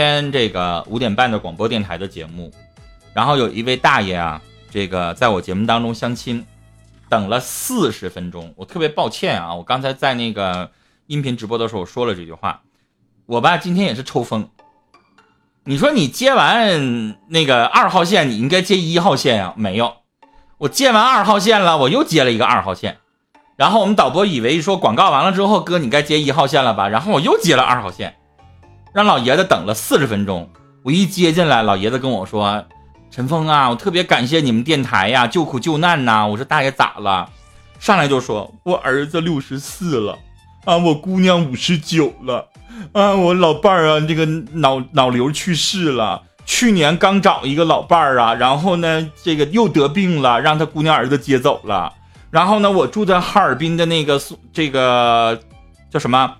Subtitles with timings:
[0.00, 2.50] 天这个五点半的广播电台的节目，
[3.12, 6.46] 然后有一位大爷啊，这个在我节目当中相亲，
[7.10, 10.70] 等了四十分钟，我特别抱歉啊，我刚才在那个
[11.06, 12.62] 音频直播的时候说了这句话，
[13.26, 14.48] 我吧今天也是抽风。
[15.64, 19.52] 你说你接完那个二号线，你应该接一号线呀？
[19.54, 19.96] 没有，
[20.56, 22.96] 我接完二号线了，我又接了一个二号线。
[23.56, 26.88] 然后我们导播以为说广告完了之后，哥你该接一号线了吧？
[26.88, 28.16] 然后我又接了二号线，
[28.92, 30.48] 让老爷子等了四十分钟。
[30.82, 32.64] 我一接进来，老爷子跟我说
[33.10, 37.28] ：“陈峰啊，我特别感谢你们电台呀，救苦救难呐。”我说：“大爷咋了？”
[37.78, 40.18] 上来就说：“我儿子六十四了，
[40.64, 42.48] 啊，我姑娘五十九了。”
[42.92, 46.22] 啊，我老伴儿啊，这个脑脑瘤去世了。
[46.46, 51.92] 去年刚找一个老伴儿啊，然后呢，这个又得病了，让他姑娘儿子接走了。
[52.30, 54.20] 然后呢，我住在哈尔滨的那个
[54.52, 55.38] 这个
[55.90, 56.34] 叫什么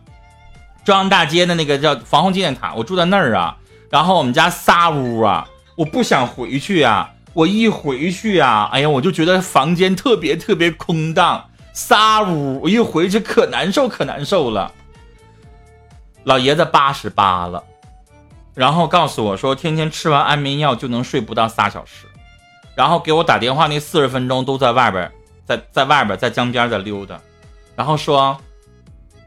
[0.84, 3.56] 中央大街的那个叫防洪纪念塔，我住在那儿啊。
[3.90, 7.10] 然后我们家仨屋啊，我不想回去啊。
[7.32, 14.72] 我一回去啊，哎呀，我就觉得房间特别特别空荡，仨屋，我一回去可难受可难受了。
[16.24, 17.62] 老爷子八十八了，
[18.52, 22.06] 然后告诉我说，天天吃完安眠药就能睡不到仨小时，
[22.74, 25.10] 然后给我打电话那四十分钟都在外边，
[25.46, 27.18] 在在外边在江边在溜达，
[27.76, 28.36] 然后说，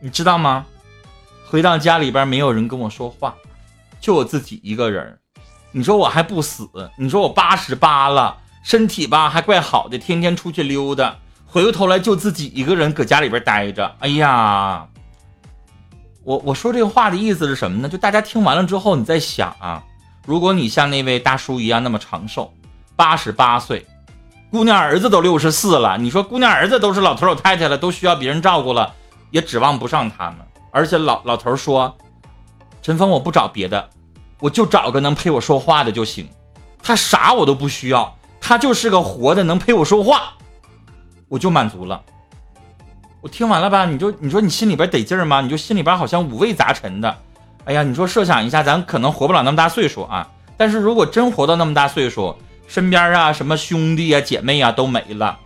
[0.02, 0.66] 你知道吗？
[1.54, 3.36] 回到家里边没有人跟我说话，
[4.02, 5.20] 就我自己一个人。
[5.72, 6.68] 你说我还不死？
[6.98, 13.95] 你说我八十八了，身体吧还怪好的，天天出去溜达，回过头来就自己一个人搁家里边待着。
[14.00, 14.88] 哎呀！
[16.23, 17.88] 我我说这话的意思是什么呢？
[17.88, 19.84] 就大家听完了之后，你在想啊，
[20.26, 22.52] 如果你像那位大叔一样那么长寿，
[22.95, 23.86] 八十八岁，
[24.50, 28.92] 姑娘儿子都六十四了，你说姑娘儿子都是老头老太太了，都需要别人照顾了，
[29.30, 30.40] 也指望不上他们。
[30.74, 31.96] 而且老老头说，
[32.82, 33.90] 陈峰，我不找别的，
[34.40, 36.28] 我就找个能陪我说话的就行，
[36.82, 40.34] 他啥我都不需要，他就是个活的能陪我说话，
[41.30, 42.02] 我就满足了。
[43.22, 45.42] 我听完了吧，你就你说你心里边得劲儿吗？
[45.42, 47.16] 你就心里边好像五味杂陈的。
[47.66, 50.28] 哎呀，你说设想一下，咱可能活不了那么大岁数啊。
[50.58, 52.36] 但是如果真活到那么大岁数，
[52.67, 55.38] 身边啊什么兄弟啊姐妹啊都没了，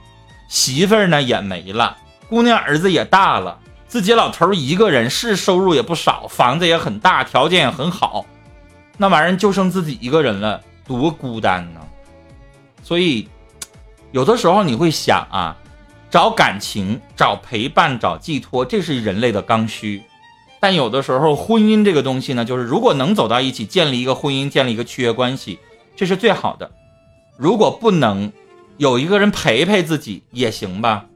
[0.47, 1.97] 媳妇儿呢也没了，
[2.29, 8.25] 姑娘儿子也大了，自己老头一个人是收入也不少，房子也很大，条件也很好，
[8.97, 11.79] 那玩意儿就剩自己一个人了，多孤单呢。
[12.83, 13.27] 所以，
[14.11, 15.57] 有的时候你会想啊。
[16.09, 20.01] 找感情，找陪伴，找寄托，这是人类的刚需。
[20.57, 25.59] 但有的时候，婚姻这个东西呢，就是如果能走到一起，建立一个婚姻，建立一个契约关系，
[25.97, 26.71] 这是最好的。
[27.35, 28.31] 如果不能，
[28.77, 31.07] 有一个人陪陪自己也行吧。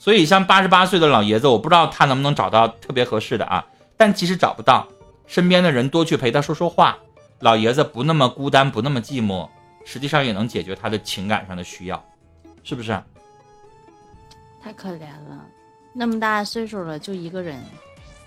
[0.00, 3.62] 所以，像八十八岁的老爷子，我不知道他能不能找到特别合适的啊。
[3.98, 4.88] 但即使找不到，
[5.26, 6.96] 身边的人多去陪他说说话，
[7.40, 9.46] 老爷子不那么孤单，不那么寂寞，
[9.84, 12.02] 实际上也能解决他的情感上的需要，
[12.64, 12.98] 是不是？
[14.62, 15.44] 太可怜了，
[15.92, 17.62] 那么大岁数了，就一个人，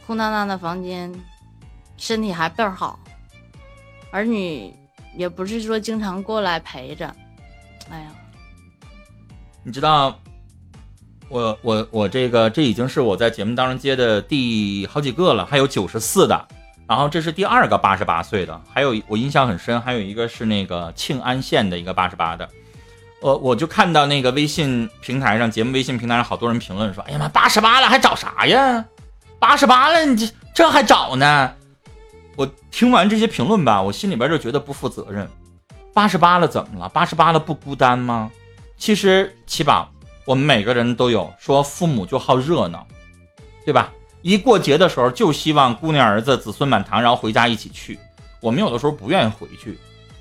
[0.05, 1.11] 空荡荡的房间，
[1.97, 2.99] 身体还倍儿好，
[4.11, 4.71] 儿女
[5.15, 7.11] 也不是说经常过来陪着，
[7.89, 8.11] 哎呀，
[9.63, 10.19] 你知道，
[11.33, 16.47] 我我我这个这已经是我在节目当中接的第好几个了，还有九十四的，
[16.87, 22.47] 然后这是第二个八十八岁的，还有我印象很深，还有一个是那个庆安县的一个八十八的。
[23.19, 28.85] 我我就看到那个微信平台上，节目微信平台上好多人评论说：“哎呀妈，八十八了还找啥呀？
[29.39, 31.51] 八十八了，你这这还找呢？”
[32.37, 35.27] 我听完这些评论吧，我心里边就觉得不负责任。
[35.95, 36.89] 八十八了怎么了？
[36.89, 38.29] 八十八了不孤单吗？
[38.77, 39.89] 其实七宝，
[40.25, 42.87] 我们每个人都有说父母就好热闹，
[43.65, 43.91] 对吧？
[44.21, 47.99] 一过节的时候就希望姑娘儿子子孙满堂，然后回家一起去。
[48.39, 49.77] 我们有的时候不愿意回去。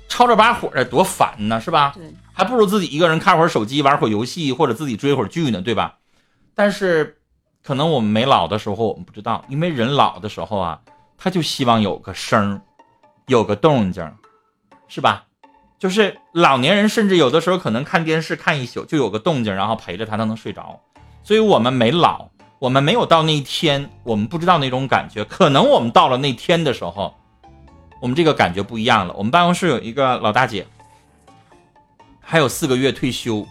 [0.09, 1.93] 吵着把火的多烦呢，是吧？
[1.95, 2.03] 对，
[2.33, 5.97] 还不如自己一个人看会儿手机，玩会儿游戏，或者自己追会儿剧呢，对吧？
[6.53, 7.17] 但是，
[7.63, 10.79] 可能我们没老的时候，我们不知道，因为人老的时候啊，
[11.17, 12.61] 他就希望有个声儿，
[13.27, 14.07] 有个动静，
[14.87, 15.25] 是吧？
[15.83, 20.79] 就是老年人，甚至有的时候可能看电视看一宿，就有个动静，然后陪着他，他能睡着。
[21.23, 25.25] 所以我们没老，我们没有到那一天，我们不知道那种感觉。
[25.25, 27.13] 可能我们到了那天的时候。
[27.99, 29.13] 我们这个感觉不一样了。
[29.13, 30.65] 我们办公室有一个老大姐，
[32.21, 33.45] 还有四个月退休。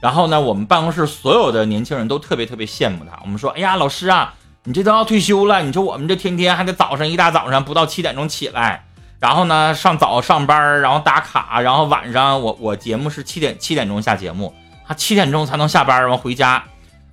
[0.00, 3.18] 然后呢，我们办公室所有的年轻人都特别特别羡慕她。
[3.22, 4.34] 我们说：“哎呀，老师啊，
[4.64, 8.86] 你这都要退休了，你说我们这天天还得早上一大早上不到七点钟起来，
[9.18, 14.54] 然后呢上早上班，然后打卡，然后晚上我我节目是七点七点钟下节目，
[14.86, 16.62] 他七点钟才能下班完回家。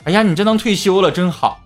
[0.03, 1.61] 哎呀，你这能退休了真好。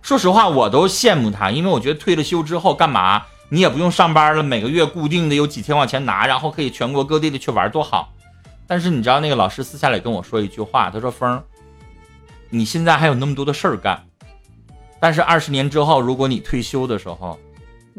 [0.00, 3.22] 说实话，我都羡慕他，因为我觉得退了休之后干嘛？
[3.48, 8.12] 你也不用上班了，每个月固定的有几千块钱拿，然后可以全国各地的去玩，多好。
[8.66, 11.40] 但是你知道那个老师私下里跟我说一句话，他说：“峰，
[12.50, 14.04] 你现在还有那么多的事儿干，
[14.98, 17.38] 但是二十年之后，如果你退休的时候，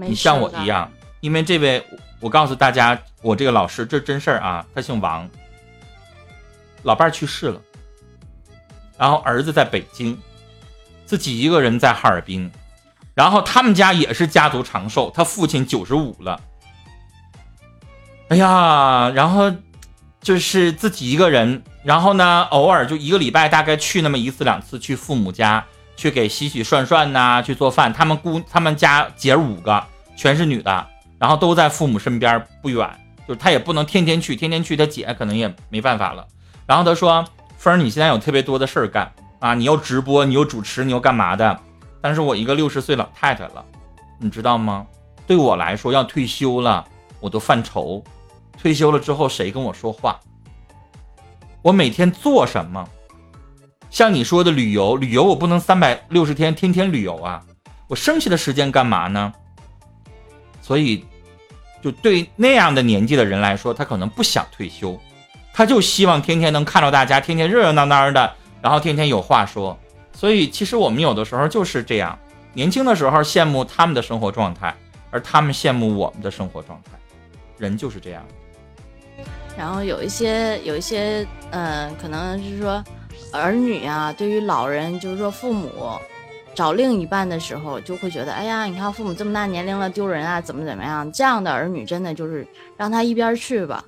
[0.05, 0.91] 你像，我一样，
[1.21, 1.83] 因为这位，
[2.19, 5.27] 我告诉大家，我这个老师这真事儿啊，他姓王，
[6.83, 7.59] 老伴儿去世了，
[8.97, 10.15] 然后儿子在北京，
[11.05, 12.51] 自己一个人在哈尔滨，
[13.15, 16.39] 然后他们家也是家族长寿，他父亲九十五了，
[18.27, 19.51] 哎呀，然后
[20.21, 25.65] 就是自己一个人，然后呢，偶尔就一个礼拜大概去那么一次两次，去父母家
[25.97, 27.91] 去给洗洗涮涮呐、去做饭。
[27.91, 29.83] 他们姑他们家姐五个
[30.15, 30.87] 全是女的，
[31.19, 32.89] 然后都在父母身边不远，
[33.27, 36.25] 就是他也不能天天去，天天去他姐可能也没办法了。
[36.65, 37.25] 然后他说
[37.57, 41.59] ：“峰儿，你现在有特别多的事儿干啊，你又直播，你又主持，你又干嘛的？
[41.99, 43.65] 但是我一个六十岁老太太了，
[44.19, 44.85] 你知道吗？
[45.25, 46.85] 对我来说，要退休了，
[47.19, 48.03] 我都犯愁。
[48.57, 50.19] 退休了之后，谁跟我说话？
[51.61, 52.87] 我每天做什么？
[53.97, 57.41] 像你说的旅游，旅游我不能三百六十天天天旅游啊，
[57.87, 59.33] 我剩下的时间干嘛呢？
[60.61, 61.03] 所以，
[61.81, 64.95] 就对那样的年纪的人来说，他可能不想退休，
[65.51, 69.75] 他就希望天天能看到大家，天天热热闹闹的，然后天天有话说。
[70.13, 72.19] 所以，其实我们有的时候就是这样，
[72.53, 74.75] 年轻的时候羡慕他们的生活状态，
[75.09, 76.91] 而他们羡慕我们的生活状态，
[77.57, 78.23] 人就是这样。
[79.57, 82.83] 然后有一些有一些，嗯、可能是说
[83.33, 85.71] 儿女啊，对于老人，就是说父母
[86.53, 91.11] 找另一半的时候，就会觉得，哎呀，你看父母这么大年龄了，丢人啊，怎么怎么样？
[91.11, 93.83] 这样的儿女真的就是让他一边去吧。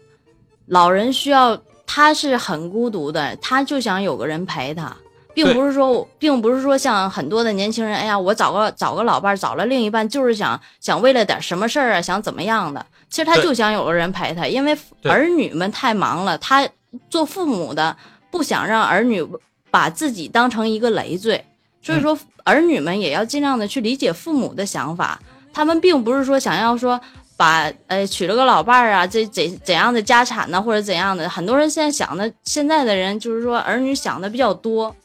[0.65, 1.55] 老人需要，
[1.85, 4.95] 他是很孤独的，他就想有个人陪他。
[5.41, 12.85] 并不是说，并不是说像很多的年轻人，哎呀，我找个找个老伴儿，找了另一半，就是想想为了点什么事儿啊，想怎么样的。
[13.09, 16.67] 其实他就想有个人陪他，因为儿女们太忙了，他
[17.09, 17.95] 做父母的
[18.29, 19.25] 不想让儿女
[19.71, 21.41] 把自己当成一个累赘，
[21.81, 25.17] 所以说儿女们也要尽量的去理解父母的想法。
[25.53, 26.99] 他们并不是说想要说
[27.37, 31.29] 把呃娶了个老伴儿啊，这怎怎样的家产呢，或者怎样的。
[31.29, 34.95] 很多人现在想的，现在的人就是说儿女想的比较多，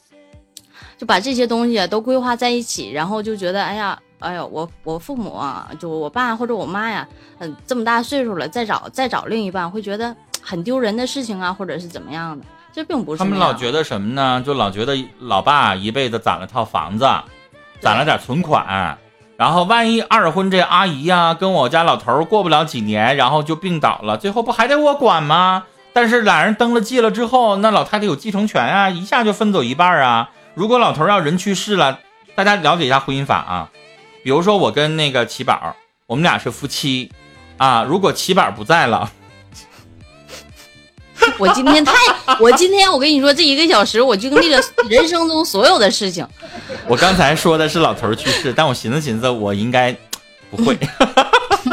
[0.97, 3.99] 就把这些东西啊都规划在一起，然后就觉得哎呀。
[4.19, 7.07] 哎呦，我我父母啊，就我爸或者我妈呀，
[7.37, 12.43] 嗯，这么大岁数了，再找再找另一半，会觉得很丢人的事情啊，或者是怎么样的，
[12.73, 14.41] 这并不是他们老觉得什么呢？
[14.43, 17.05] 就老觉得老爸一辈子攒了套房子，
[17.81, 18.97] 攒了点存款，
[19.37, 25.65] 然后万一二婚这阿姨呀、跟我家老头过不了几年，然后就病倒了，最后不还得我管吗？
[25.93, 30.29] 但是俩人登了记了之后，那老太太有继承权啊，一下就分走一半啊。
[30.55, 31.99] 如果老头儿要人去世了，
[32.33, 33.69] 大家了解一下婚姻法啊。
[34.23, 35.75] 比如说我跟那个齐宝，
[36.07, 37.11] 我们俩是夫妻
[37.57, 39.11] 啊，如果齐宝不在了，
[41.37, 41.93] 我今天太，
[42.39, 44.59] 我今天我跟你说，这一个小时我经历了
[44.89, 46.25] 人生中所有的事情。
[46.87, 49.93] 我刚才说的是老头儿去世，但我寻思寻思，我应该
[50.49, 50.77] 不会。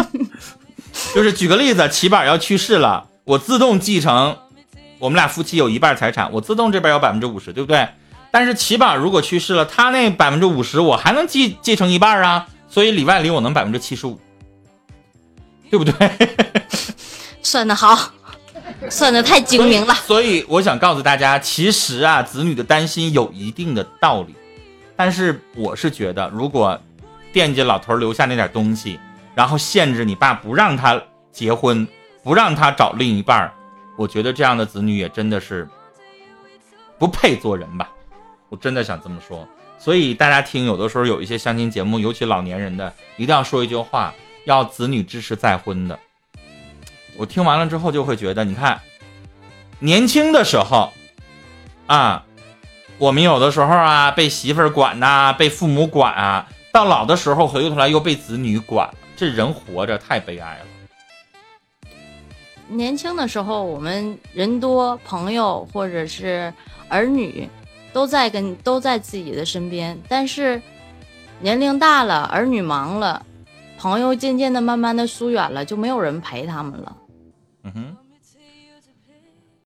[1.14, 4.36] 就是举个例子，齐宝要去世了，我自动继承，
[4.98, 7.86] 我们俩夫妻有一半财产，我自动这边有百分之五十，对不对？
[8.32, 14.18] 但是起码如果去世了，他那百分之五十我还能继继承一半啊，所以里外里我能百分之七十五，
[15.70, 15.92] 对不对？
[17.42, 18.10] 算得好，
[18.88, 19.92] 算得太精明了。
[19.94, 24.34] 所以我想告诉大家，其实啊，子女的担心有一定的道理，
[24.96, 26.80] 但是我是觉得，如果
[27.34, 28.98] 惦记老头儿留下那点东西，
[29.34, 30.98] 然后限制你爸不让他
[31.30, 31.86] 结婚，
[32.22, 33.52] 不让他找另一半儿，
[33.98, 35.68] 我觉得这样的子女也真的是
[36.98, 37.90] 不配做人吧。
[38.52, 39.48] 我真的想这么说。
[39.78, 44.12] 所以大家听，有的时候有一些相亲节目，尤其老年人的，一定要说一句话：
[44.44, 45.98] 要子女支持再婚的。
[47.16, 48.78] 我听完了之后就会觉得，你看，
[49.78, 50.92] 年轻的时候，
[51.86, 52.26] 啊，
[52.98, 60.66] 我们有的时候啊被媳妇管呐、被父母管啊，到老的时候回过头来又被子女管，这人活着太悲哀了。
[62.68, 66.52] 年轻的时候，我们人多，朋友或者是
[66.88, 67.48] 儿女
[67.92, 70.60] 都在跟都在自己的身边，但是
[71.40, 73.24] 年龄大了，儿女忙了，
[73.78, 76.96] 朋友渐渐的慢慢的疏远了，就没有人陪他们了。